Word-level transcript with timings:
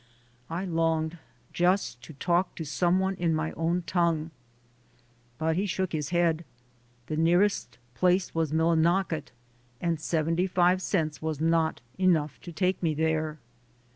I 0.49 0.65
longed 0.65 1.19
just 1.53 2.01
to 2.05 2.13
talk 2.15 2.55
to 2.55 2.65
some 2.65 2.97
one 2.97 3.13
in 3.17 3.35
my 3.35 3.51
own 3.51 3.83
tongue. 3.85 4.31
But 5.37 5.57
he 5.57 5.67
shook 5.67 5.91
his 5.91 6.09
head; 6.09 6.43
the 7.05 7.15
nearest 7.15 7.77
place 7.93 8.33
was 8.33 8.51
MiUinocket, 8.51 9.27
and 9.79 9.99
seventy 9.99 10.47
five 10.47 10.81
cents 10.81 11.21
was 11.21 11.39
not 11.39 11.81
enough 11.99 12.41
to 12.41 12.51
take 12.51 12.81
me 12.81 12.95
there. 12.95 13.37